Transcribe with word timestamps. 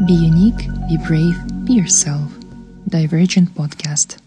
Be 0.00 0.12
unique, 0.12 0.68
be 0.88 0.96
brave, 0.96 1.36
be 1.64 1.74
yourself. 1.74 2.30
Divergent 2.86 3.52
Podcast. 3.54 4.20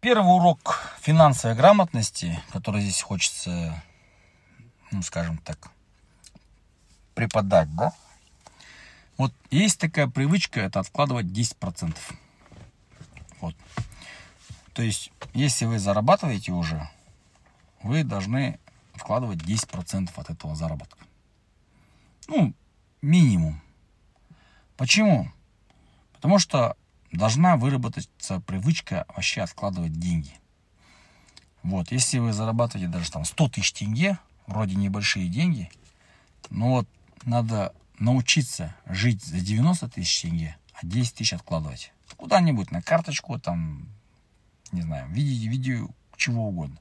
Первый 0.00 0.34
урок 0.34 0.80
финансовой 0.98 1.54
грамотности, 1.54 2.40
который 2.52 2.80
здесь 2.80 3.02
хочется, 3.02 3.82
ну, 4.90 5.02
скажем 5.02 5.36
так, 5.44 5.70
преподать, 7.14 7.68
да? 7.76 7.92
Вот 9.18 9.34
есть 9.50 9.78
такая 9.78 10.06
привычка, 10.06 10.60
это 10.60 10.80
откладывать 10.80 11.26
10%. 11.26 11.94
Вот. 13.42 13.54
То 14.72 14.80
есть, 14.80 15.12
если 15.34 15.66
вы 15.66 15.78
зарабатываете 15.78 16.52
уже, 16.52 16.88
вы 17.82 18.04
должны 18.04 18.58
вкладывать 18.94 19.40
10% 19.40 20.10
от 20.16 20.30
этого 20.30 20.56
заработка. 20.56 21.04
Ну, 22.26 22.54
минимум. 23.02 23.60
Почему? 24.78 25.28
Потому 26.12 26.38
что 26.38 26.76
должна 27.10 27.56
выработаться 27.56 28.40
привычка 28.40 29.04
вообще 29.08 29.42
откладывать 29.42 29.98
деньги. 29.98 30.30
Вот, 31.64 31.90
если 31.90 32.20
вы 32.20 32.32
зарабатываете 32.32 32.90
даже 32.90 33.10
там 33.10 33.24
100 33.24 33.48
тысяч 33.48 33.72
тенге, 33.72 34.18
вроде 34.46 34.76
небольшие 34.76 35.28
деньги, 35.28 35.68
но 36.48 36.70
вот 36.70 36.88
надо 37.24 37.74
научиться 37.98 38.72
жить 38.86 39.22
за 39.24 39.40
90 39.40 39.88
тысяч 39.88 40.22
тенге, 40.22 40.56
а 40.74 40.86
10 40.86 41.12
тысяч 41.12 41.32
откладывать. 41.32 41.92
Куда-нибудь 42.16 42.70
на 42.70 42.80
карточку, 42.80 43.36
там, 43.40 43.88
не 44.70 44.82
знаю, 44.82 45.08
в 45.08 45.10
виде, 45.10 45.48
видео 45.48 45.88
чего 46.16 46.48
угодно. 46.48 46.78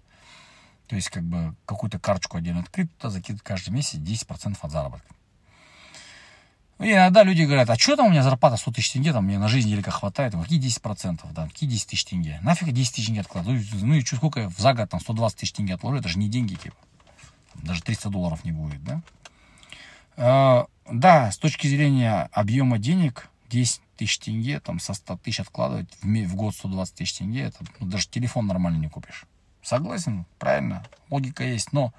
То 0.86 0.96
есть, 0.96 1.10
как 1.10 1.24
бы, 1.24 1.56
какую-то 1.66 1.98
карточку 2.00 2.38
отдельно 2.38 2.60
открыть, 2.60 2.96
туда 2.98 3.10
закидывать 3.10 3.42
каждый 3.42 3.72
месяц 3.72 3.98
10% 3.98 4.56
от 4.62 4.72
заработка. 4.72 5.17
И 6.80 6.94
иногда 6.94 7.24
люди 7.24 7.42
говорят, 7.42 7.70
а 7.72 7.78
что 7.78 7.96
там 7.96 8.08
у 8.08 8.10
меня 8.12 8.22
зарплата 8.22 8.56
100 8.56 8.72
тысяч 8.72 8.92
тенге, 8.92 9.12
там 9.12 9.26
мне 9.26 9.40
на 9.40 9.48
жизнь 9.48 9.68
елика 9.68 9.90
хватает, 9.90 10.34
ну, 10.34 10.44
какие 10.44 10.62
10%, 10.62 11.22
да, 11.32 11.48
какие 11.48 11.68
10 11.68 11.88
тысяч 11.88 12.06
тенге, 12.06 12.40
нафиг 12.44 12.72
10 12.72 12.94
тысяч 12.94 13.08
тенге 13.08 13.22
откладываю, 13.22 13.64
ну 13.82 13.96
и 13.96 14.06
что, 14.06 14.18
сколько 14.18 14.50
в 14.50 14.60
за 14.60 14.74
год 14.74 14.90
там 14.90 15.00
120 15.00 15.40
тысяч 15.40 15.54
тенге 15.54 15.74
отложу, 15.74 15.98
это 15.98 16.08
же 16.08 16.20
не 16.20 16.30
деньги, 16.30 16.54
типа, 16.54 16.76
даже 17.56 17.82
300 17.82 18.10
долларов 18.10 18.44
не 18.44 18.52
будет, 18.52 18.84
да. 18.84 19.02
А, 20.18 20.68
да, 20.90 21.32
с 21.32 21.38
точки 21.38 21.68
зрения 21.68 22.30
объема 22.32 22.78
денег, 22.78 23.30
10 23.50 23.82
тысяч 23.98 24.20
тенге, 24.20 24.60
там 24.60 24.80
со 24.80 24.94
100 24.94 25.18
тысяч 25.18 25.40
откладывать, 25.40 25.90
в, 26.02 26.06
в 26.06 26.36
год 26.36 26.54
120 26.56 26.94
тысяч 26.94 27.14
тенге, 27.14 27.46
это 27.46 27.58
ну, 27.80 27.88
даже 27.88 28.08
телефон 28.08 28.46
нормально 28.46 28.78
не 28.78 28.88
купишь. 28.88 29.26
Согласен, 29.64 30.26
правильно, 30.38 30.86
логика 31.10 31.44
есть, 31.44 31.74
но 31.74 31.92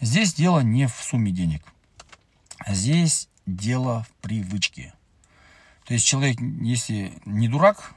здесь 0.00 0.34
дело 0.34 0.60
не 0.60 0.88
в 0.88 0.94
сумме 0.94 1.30
денег. 1.30 1.62
Здесь 2.66 3.28
дело 3.56 4.04
в 4.04 4.22
привычке. 4.22 4.94
То 5.84 5.94
есть 5.94 6.06
человек, 6.06 6.38
если 6.40 7.12
не 7.24 7.48
дурак, 7.48 7.94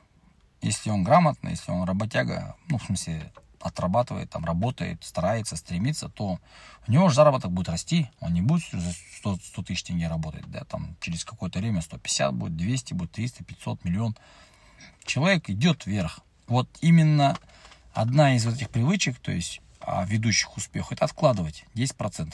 если 0.62 0.90
он 0.90 1.04
грамотный, 1.04 1.52
если 1.52 1.72
он 1.72 1.84
работяга, 1.84 2.56
ну, 2.70 2.78
в 2.78 2.84
смысле, 2.84 3.32
отрабатывает, 3.60 4.30
там, 4.30 4.46
работает, 4.46 5.04
старается, 5.04 5.56
стремится, 5.56 6.10
то 6.10 6.40
у 6.88 6.92
него 6.92 7.10
же 7.10 7.16
заработок 7.16 7.52
будет 7.52 7.70
расти, 7.70 8.10
он 8.20 8.34
не 8.34 8.42
будет 8.42 8.64
за 8.72 8.92
100, 9.18 9.38
100 9.44 9.64
тысяч 9.64 9.84
тенге 9.84 10.08
работать, 10.08 10.50
да, 10.50 10.64
там, 10.64 10.96
через 11.00 11.26
какое-то 11.26 11.60
время 11.60 11.82
150 11.82 12.34
будет, 12.34 12.56
200 12.56 12.94
будет, 12.94 13.12
300, 13.12 13.44
500, 13.44 13.84
миллион. 13.84 14.16
Человек 15.06 15.50
идет 15.50 15.86
вверх. 15.86 16.22
Вот 16.48 16.70
именно 16.82 17.38
одна 17.94 18.36
из 18.36 18.46
этих 18.48 18.70
привычек, 18.70 19.20
то 19.20 19.32
есть 19.32 19.62
а, 19.80 20.06
ведущих 20.06 20.56
успех, 20.58 20.92
это 20.92 21.06
откладывать 21.06 21.66
10%. 21.76 22.34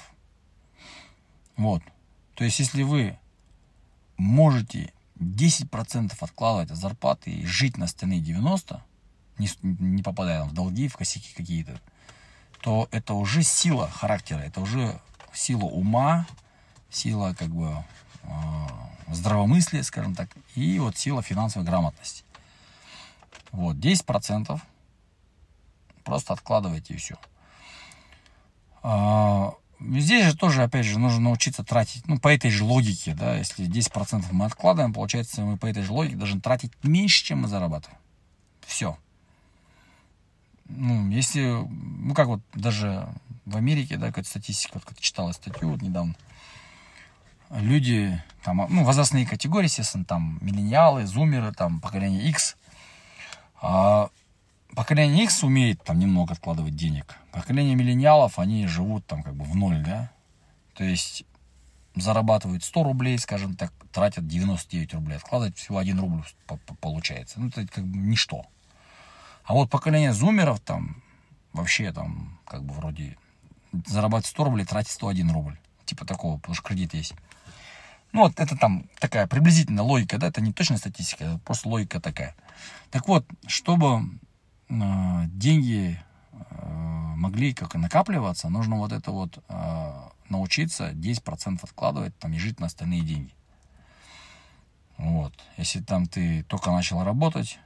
Вот. 1.57 1.81
То 2.37 2.43
есть, 2.43 2.59
если 2.59 2.83
вы 2.83 3.17
можете 4.15 4.93
10% 5.15 6.13
откладывать 6.19 6.69
от 6.69 6.77
зарплаты 6.77 7.31
и 7.31 7.47
жить 7.47 7.77
на 7.77 7.85
остальные 7.85 8.19
90, 8.19 8.83
не, 9.39 9.49
не 9.63 10.03
попадая 10.03 10.43
в 10.43 10.53
долги, 10.53 10.87
в 10.87 10.95
косяки 10.97 11.33
какие-то, 11.35 11.81
то 12.61 12.87
это 12.91 13.15
уже 13.15 13.41
сила 13.41 13.89
характера, 13.89 14.37
это 14.41 14.61
уже 14.61 15.01
сила 15.33 15.63
ума, 15.63 16.27
сила 16.91 17.33
как 17.33 17.49
бы 17.49 17.83
э, 18.21 18.29
здравомыслия, 19.07 19.81
скажем 19.81 20.13
так, 20.13 20.29
и 20.53 20.77
вот 20.77 20.95
сила 20.95 21.23
финансовой 21.23 21.67
грамотности. 21.67 22.23
Вот, 23.51 23.77
10% 23.77 24.61
просто 26.03 26.33
откладывайте 26.33 26.93
и 26.93 26.97
все. 26.97 27.15
А, 29.79 29.83
Здесь 29.99 30.25
же 30.25 30.37
тоже, 30.37 30.63
опять 30.63 30.85
же, 30.85 30.99
нужно 30.99 31.19
научиться 31.19 31.63
тратить, 31.63 32.07
ну, 32.07 32.19
по 32.19 32.33
этой 32.33 32.51
же 32.51 32.63
логике, 32.63 33.13
да, 33.13 33.35
если 33.35 33.67
10% 33.67 34.25
мы 34.31 34.45
откладываем, 34.45 34.93
получается, 34.93 35.41
мы 35.41 35.57
по 35.57 35.65
этой 35.65 35.83
же 35.83 35.91
логике 35.91 36.15
должны 36.15 36.41
тратить 36.41 36.71
меньше, 36.83 37.23
чем 37.23 37.41
мы 37.41 37.47
зарабатываем. 37.47 37.99
Все. 38.65 38.97
Ну, 40.69 41.09
если, 41.09 41.65
ну, 41.69 42.13
как 42.13 42.27
вот 42.27 42.41
даже 42.53 43.07
в 43.45 43.55
Америке, 43.55 43.97
да, 43.97 44.07
какая-то 44.07 44.29
статистика, 44.29 44.81
вот 44.83 44.99
читала 44.99 45.31
статью 45.31 45.69
вот 45.69 45.81
недавно, 45.81 46.15
люди, 47.49 48.21
там, 48.43 48.65
ну, 48.69 48.83
возрастные 48.83 49.25
категории, 49.25 49.67
естественно, 49.67 50.03
там, 50.03 50.37
миллениалы, 50.41 51.05
зумеры, 51.05 51.53
там, 51.53 51.79
поколение 51.79 52.29
X, 52.29 52.57
а 53.61 54.09
поколение 54.75 55.23
X 55.25 55.43
умеет 55.43 55.83
там 55.83 55.99
немного 55.99 56.33
откладывать 56.33 56.75
денег. 56.75 57.15
Поколение 57.31 57.75
миллениалов, 57.75 58.39
они 58.39 58.67
живут 58.67 59.05
там 59.05 59.23
как 59.23 59.35
бы 59.35 59.43
в 59.43 59.55
ноль, 59.55 59.83
да. 59.83 60.11
То 60.73 60.83
есть 60.83 61.25
зарабатывают 61.95 62.63
100 62.63 62.83
рублей, 62.83 63.17
скажем 63.17 63.55
так, 63.55 63.73
тратят 63.91 64.27
99 64.27 64.93
рублей. 64.93 65.17
Откладывать 65.17 65.57
всего 65.57 65.79
1 65.79 65.99
рубль 65.99 66.23
получается. 66.79 67.39
Ну, 67.39 67.47
это 67.47 67.65
как 67.67 67.85
бы 67.85 67.97
ничто. 67.97 68.45
А 69.43 69.53
вот 69.53 69.69
поколение 69.69 70.13
зумеров 70.13 70.59
там 70.59 71.01
вообще 71.53 71.91
там 71.91 72.39
как 72.45 72.63
бы 72.63 72.73
вроде 72.73 73.17
зарабатывать 73.85 74.27
100 74.27 74.43
рублей, 74.43 74.65
тратить 74.65 74.91
101 74.91 75.31
рубль. 75.31 75.57
Типа 75.85 76.05
такого, 76.05 76.37
потому 76.37 76.55
что 76.55 76.67
кредит 76.67 76.93
есть. 76.93 77.13
Ну, 78.11 78.21
вот 78.21 78.39
это 78.39 78.57
там 78.57 78.85
такая 78.99 79.27
приблизительная 79.27 79.83
логика, 79.83 80.17
да, 80.17 80.27
это 80.27 80.41
не 80.41 80.53
точная 80.53 80.77
статистика, 80.77 81.23
это 81.23 81.37
просто 81.39 81.67
логика 81.69 81.99
такая. 81.99 82.35
Так 82.89 83.07
вот, 83.07 83.25
чтобы 83.47 84.03
деньги 84.69 85.99
э, 86.31 87.13
могли 87.15 87.53
как 87.53 87.75
и 87.75 87.77
накапливаться, 87.77 88.49
нужно 88.49 88.77
вот 88.77 88.91
это 88.91 89.11
вот 89.11 89.43
э, 89.47 90.09
научиться 90.29 90.91
10% 90.91 91.59
откладывать 91.63 92.17
там 92.19 92.33
и 92.33 92.37
жить 92.37 92.59
на 92.59 92.67
остальные 92.67 93.01
деньги. 93.01 93.33
Вот. 94.97 95.33
Если 95.57 95.79
там 95.79 96.07
ты 96.07 96.43
только 96.43 96.71
начал 96.71 97.03
работать, 97.03 97.59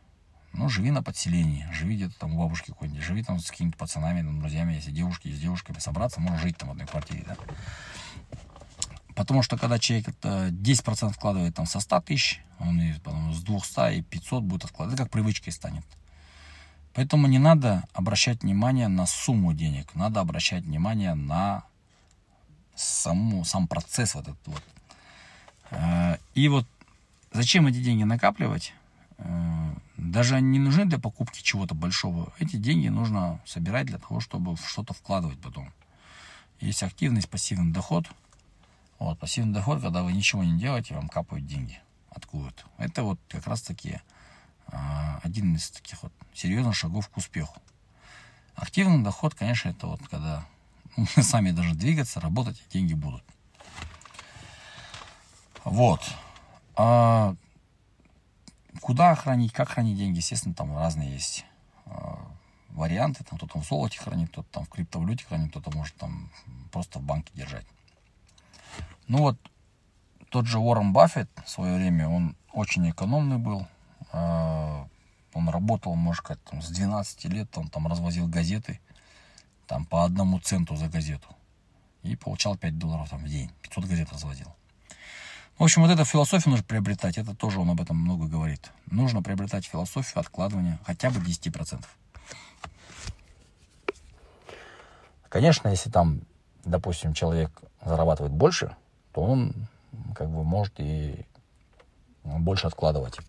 ну, 0.53 0.67
живи 0.67 0.91
на 0.91 1.01
подселении, 1.01 1.67
живи 1.71 1.95
где-то 1.95 2.19
там 2.19 2.33
у 2.33 2.39
бабушки 2.39 2.67
какой-нибудь, 2.67 3.03
живи 3.03 3.23
там 3.23 3.39
с 3.39 3.49
какими-то 3.49 3.77
пацанами, 3.77 4.21
там, 4.21 4.39
друзьями, 4.39 4.73
если 4.73 4.91
девушки, 4.91 5.29
с 5.29 5.39
девушками 5.39 5.79
собраться, 5.79 6.19
можно 6.19 6.37
жить 6.37 6.57
там 6.57 6.69
в 6.69 6.71
одной 6.73 6.87
квартире, 6.87 7.23
да. 7.27 7.37
Потому 9.15 9.43
что 9.43 9.57
когда 9.57 9.79
человек 9.79 10.09
это 10.09 10.49
10% 10.49 11.11
вкладывает 11.11 11.55
там 11.55 11.65
со 11.65 11.79
100 11.79 12.01
тысяч, 12.01 12.41
он 12.59 12.81
и 12.81 12.93
потом 12.99 13.33
с 13.33 13.41
200 13.41 13.97
и 13.97 14.01
500 14.01 14.43
будет 14.43 14.65
откладывать, 14.65 14.95
это 14.95 15.03
как 15.03 15.11
привычкой 15.11 15.53
станет. 15.53 15.85
Поэтому 16.93 17.27
не 17.27 17.39
надо 17.39 17.83
обращать 17.93 18.43
внимание 18.43 18.87
на 18.87 19.05
сумму 19.05 19.53
денег, 19.53 19.95
надо 19.95 20.19
обращать 20.19 20.65
внимание 20.65 21.13
на 21.13 21.63
саму, 22.75 23.45
сам 23.45 23.67
процесс 23.67 24.15
вот 24.15 24.27
этот 24.27 24.47
вот. 24.47 24.63
Э, 25.71 26.17
и 26.33 26.47
вот 26.49 26.67
зачем 27.31 27.67
эти 27.67 27.81
деньги 27.81 28.03
накапливать? 28.03 28.73
Э, 29.17 29.73
даже 29.97 30.35
они 30.35 30.49
не 30.49 30.59
нужны 30.59 30.85
для 30.85 30.99
покупки 30.99 31.41
чего-то 31.41 31.75
большого. 31.75 32.33
Эти 32.39 32.57
деньги 32.57 32.89
нужно 32.89 33.39
собирать 33.45 33.85
для 33.85 33.97
того, 33.97 34.19
чтобы 34.19 34.57
что-то 34.57 34.93
вкладывать 34.93 35.39
потом. 35.39 35.71
Есть 36.59 36.83
активный, 36.83 37.17
есть 37.17 37.29
пассивный 37.29 37.71
доход. 37.71 38.05
Вот, 38.99 39.17
пассивный 39.17 39.53
доход, 39.53 39.81
когда 39.81 40.03
вы 40.03 40.11
ничего 40.11 40.43
не 40.43 40.59
делаете, 40.59 40.95
вам 40.95 41.07
капают 41.07 41.47
деньги 41.47 41.79
откуда-то. 42.09 42.63
Это 42.77 43.03
вот 43.03 43.19
как 43.29 43.47
раз 43.47 43.61
таки 43.61 43.99
один 45.21 45.55
из 45.55 45.69
таких 45.71 46.03
вот 46.03 46.13
серьезных 46.33 46.75
шагов 46.75 47.09
к 47.09 47.17
успеху. 47.17 47.61
Активный 48.55 49.03
доход, 49.03 49.35
конечно, 49.35 49.69
это 49.69 49.87
вот 49.87 50.01
когда 50.09 50.45
мы 50.97 51.07
сами 51.23 51.51
должны 51.51 51.75
двигаться, 51.75 52.19
работать, 52.19 52.59
и 52.59 52.71
деньги 52.73 52.93
будут. 52.93 53.23
Вот. 55.63 56.01
А 56.75 57.35
куда 58.81 59.15
хранить, 59.15 59.53
как 59.53 59.69
хранить 59.69 59.97
деньги, 59.97 60.17
естественно, 60.17 60.55
там 60.55 60.75
разные 60.75 61.11
есть 61.11 61.45
а, 61.85 62.19
варианты. 62.69 63.23
Там 63.23 63.37
кто-то 63.37 63.59
в 63.59 63.65
золоте 63.65 63.99
хранит, 63.99 64.29
кто-то 64.29 64.47
там 64.51 64.65
в 64.65 64.69
криптовалюте 64.69 65.25
хранит, 65.25 65.51
кто-то 65.51 65.75
может 65.75 65.95
там 65.95 66.31
просто 66.71 66.99
в 66.99 67.03
банке 67.03 67.31
держать. 67.33 67.65
Ну 69.07 69.19
вот, 69.19 69.37
тот 70.29 70.47
же 70.47 70.59
Уоррен 70.59 70.93
Баффет 70.93 71.29
в 71.45 71.49
свое 71.49 71.75
время, 71.75 72.07
он 72.07 72.35
очень 72.53 72.89
экономный 72.89 73.37
был. 73.37 73.67
А, 75.33 75.37
он 75.37 75.49
работал, 75.49 75.95
может 75.95 76.23
сказать, 76.23 76.43
там, 76.43 76.61
с 76.61 76.69
12 76.69 77.25
лет, 77.25 77.57
он 77.57 77.69
там 77.69 77.87
развозил 77.87 78.27
газеты, 78.27 78.79
там 79.67 79.85
по 79.85 80.03
одному 80.03 80.39
центу 80.39 80.75
за 80.75 80.87
газету. 80.87 81.27
И 82.03 82.15
получал 82.15 82.57
5 82.57 82.77
долларов 82.77 83.09
там 83.09 83.23
в 83.23 83.27
день. 83.27 83.51
500 83.61 83.85
газет 83.85 84.11
развозил. 84.11 84.47
В 85.57 85.63
общем, 85.63 85.83
вот 85.83 85.91
эту 85.91 86.03
философию 86.05 86.51
нужно 86.51 86.65
приобретать. 86.65 87.17
Это 87.19 87.35
тоже 87.35 87.59
он 87.59 87.69
об 87.69 87.79
этом 87.79 87.95
много 87.95 88.25
говорит. 88.25 88.71
Нужно 88.87 89.21
приобретать 89.21 89.65
философию 89.65 90.19
откладывания 90.19 90.79
хотя 90.85 91.11
бы 91.11 91.19
10%. 91.19 91.85
Конечно, 95.29 95.69
если 95.69 95.89
там, 95.89 96.21
допустим, 96.65 97.13
человек 97.13 97.61
зарабатывает 97.85 98.33
больше, 98.33 98.75
то 99.13 99.21
он 99.21 99.53
как 100.15 100.29
бы 100.29 100.43
может 100.43 100.73
и 100.79 101.25
больше 102.23 102.67
откладывать. 102.67 103.19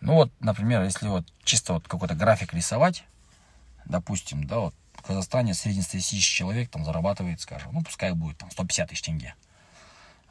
Ну 0.00 0.14
вот, 0.14 0.32
например, 0.40 0.82
если 0.82 1.08
вот 1.08 1.26
чисто 1.44 1.74
вот 1.74 1.88
какой-то 1.88 2.14
график 2.14 2.52
рисовать, 2.54 3.04
допустим, 3.84 4.46
да, 4.46 4.58
вот 4.58 4.74
в 4.94 5.02
Казахстане 5.02 5.54
среднестатистический 5.54 6.34
человек 6.34 6.70
там 6.70 6.84
зарабатывает, 6.84 7.40
скажем, 7.40 7.72
ну 7.72 7.82
пускай 7.82 8.12
будет 8.12 8.38
там 8.38 8.50
150 8.50 8.88
тысяч 8.88 9.02
тенге. 9.02 9.34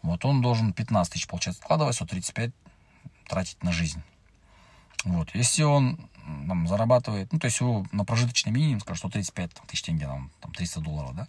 Вот 0.02 0.24
он 0.24 0.42
должен 0.42 0.72
15 0.72 1.14
тысяч, 1.14 1.28
получается, 1.28 1.62
откладывать, 1.62 1.96
135 1.96 2.52
тратить 3.28 3.64
на 3.64 3.72
жизнь. 3.72 4.04
Вот, 5.04 5.34
если 5.34 5.64
он 5.64 6.10
там, 6.48 6.68
зарабатывает, 6.68 7.32
ну, 7.32 7.40
то 7.40 7.46
есть 7.46 7.60
его 7.60 7.86
на 7.92 8.06
прожиточный 8.06 8.52
минимум, 8.52 8.80
скажем, 8.80 8.98
135 8.98 9.54
там, 9.54 9.66
тысяч 9.68 9.84
тенге, 9.84 10.06
там, 10.06 10.32
там 10.42 10.52
300 10.54 10.82
долларов, 10.82 11.16
да. 11.16 11.28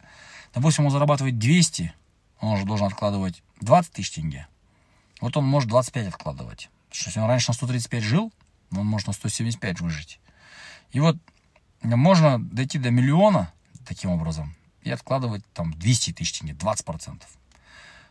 Допустим, 0.54 0.86
он 0.86 0.90
зарабатывает 0.90 1.38
200, 1.38 1.92
он 2.40 2.52
уже 2.54 2.64
должен 2.64 2.86
откладывать 2.86 3.42
20 3.60 3.92
тысяч 3.92 4.12
тенге. 4.12 4.46
Вот 5.20 5.36
он 5.36 5.44
может 5.44 5.68
25 5.68 6.08
откладывать. 6.08 6.70
Что 6.96 7.10
если 7.10 7.20
он 7.20 7.28
раньше 7.28 7.50
на 7.50 7.54
135 7.54 8.02
жил, 8.02 8.32
он 8.70 8.86
может 8.86 9.06
на 9.06 9.12
175 9.12 9.80
выжить. 9.80 10.18
И 10.92 11.00
вот 11.00 11.16
можно 11.82 12.38
дойти 12.38 12.78
до 12.78 12.90
миллиона 12.90 13.52
таким 13.86 14.10
образом 14.10 14.54
и 14.82 14.90
откладывать 14.90 15.44
там 15.52 15.74
200 15.74 16.14
тысяч 16.14 16.38
тенге, 16.38 16.54
20%. 16.54 17.22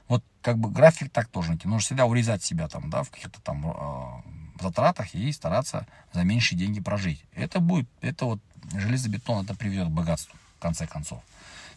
Вот 0.08 0.24
как 0.42 0.60
бы 0.60 0.70
график 0.70 1.12
так 1.12 1.28
тоже 1.28 1.50
найти. 1.50 1.68
Нужно 1.68 1.80
всегда 1.80 2.06
урезать 2.06 2.44
себя 2.44 2.68
там, 2.68 2.92
да, 2.92 3.02
в 3.02 3.10
каких-то 3.10 3.42
там 3.42 3.66
э, 3.66 4.62
затратах 4.62 5.16
и 5.16 5.32
стараться 5.32 5.88
за 6.14 6.24
меньшие 6.24 6.60
деньги 6.60 6.80
прожить. 6.80 7.24
Это 7.34 7.60
будет, 7.60 7.90
это 8.02 8.26
вот 8.26 8.40
железобетон, 8.72 9.46
это 9.46 9.56
приведет 9.56 9.88
к 9.88 9.92
богатству, 9.92 10.38
в 10.58 10.62
конце 10.62 10.86
концов. 10.86 11.24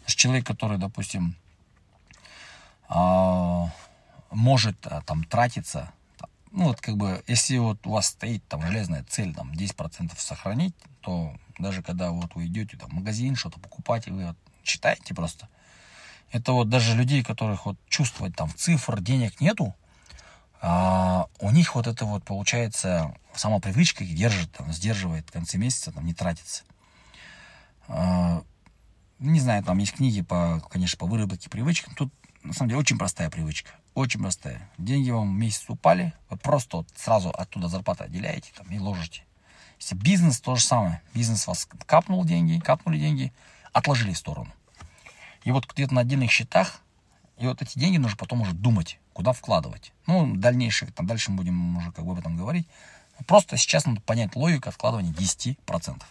Человек, 0.05 0.45
который, 0.45 0.77
допустим, 0.77 1.35
э, 2.89 3.65
может 4.29 4.85
э, 4.85 5.01
там 5.05 5.23
тратиться, 5.23 5.91
ну 6.51 6.65
вот 6.65 6.81
как 6.81 6.97
бы, 6.97 7.23
если 7.27 7.57
вот 7.57 7.85
у 7.85 7.91
вас 7.91 8.07
стоит 8.07 8.43
там 8.47 8.61
железная 8.61 9.03
цель, 9.07 9.33
там 9.33 9.51
10% 9.51 10.11
сохранить, 10.17 10.75
то 11.01 11.35
даже 11.57 11.83
когда 11.83 12.11
вот 12.11 12.35
вы 12.35 12.47
идете 12.47 12.77
там, 12.77 12.89
в 12.89 12.93
магазин, 12.93 13.35
что-то 13.35 13.59
покупать, 13.59 14.07
и 14.07 14.11
вы 14.11 14.27
вот 14.27 14.37
читаете 14.63 15.13
просто, 15.13 15.47
это 16.31 16.53
вот 16.53 16.69
даже 16.69 16.95
людей, 16.95 17.23
которых 17.23 17.65
вот 17.65 17.77
чувствовать 17.87 18.35
там 18.35 18.49
цифр, 18.55 18.99
денег 19.01 19.41
нету, 19.41 19.75
а, 20.61 21.27
у 21.39 21.51
них 21.51 21.75
вот 21.75 21.87
это 21.87 22.05
вот 22.05 22.23
получается 22.23 23.15
сама 23.33 23.59
привычка 23.59 24.03
их 24.03 24.15
держит, 24.15 24.51
там, 24.51 24.71
сдерживает 24.73 25.27
в 25.27 25.31
конце 25.31 25.57
месяца, 25.57 25.91
там 25.91 26.05
не 26.05 26.13
тратится. 26.13 26.63
А, 27.87 28.43
не 29.19 29.39
знаю, 29.39 29.63
там 29.63 29.77
есть 29.77 29.93
книги 29.93 30.21
по, 30.21 30.61
конечно, 30.69 30.97
по 30.97 31.05
выработке 31.05 31.49
привычек. 31.49 31.93
Тут 31.95 32.13
на 32.43 32.53
самом 32.53 32.69
деле 32.69 32.79
очень 32.79 32.97
простая 32.97 33.29
привычка. 33.29 33.71
Очень 33.93 34.21
простая. 34.21 34.69
Деньги 34.77 35.09
вам 35.09 35.37
месяц 35.37 35.65
упали, 35.67 36.13
вы 36.29 36.37
просто 36.37 36.77
вот 36.77 36.87
сразу 36.95 37.29
оттуда 37.29 37.67
зарплату 37.67 38.03
отделяете 38.03 38.51
там, 38.55 38.67
и 38.71 38.79
ложите. 38.79 39.23
Если 39.79 39.95
бизнес, 39.95 40.39
то 40.39 40.55
же 40.55 40.63
самое. 40.63 41.01
Бизнес 41.13 41.47
вас 41.47 41.67
капнул 41.85 42.23
деньги, 42.25 42.59
капнули 42.59 42.99
деньги, 42.99 43.33
отложили 43.73 44.13
в 44.13 44.17
сторону. 44.17 44.51
И 45.43 45.51
вот 45.51 45.65
где-то 45.71 45.93
на 45.93 46.01
отдельных 46.01 46.31
счетах, 46.31 46.81
и 47.37 47.47
вот 47.47 47.61
эти 47.61 47.79
деньги 47.79 47.97
нужно 47.97 48.17
потом 48.17 48.41
уже 48.41 48.51
думать, 48.53 48.99
куда 49.13 49.31
вкладывать. 49.31 49.93
Ну, 50.05 50.35
дальнейшее, 50.35 50.91
там 50.91 51.07
дальше 51.07 51.31
мы 51.31 51.37
будем 51.37 51.77
уже 51.77 51.91
как 51.91 52.05
бы 52.05 52.11
об 52.11 52.19
этом 52.19 52.35
говорить. 52.35 52.67
Просто 53.25 53.57
сейчас 53.57 53.85
надо 53.85 54.01
понять 54.01 54.35
логику 54.35 54.69
откладывания 54.69 55.13
10%. 55.13 56.01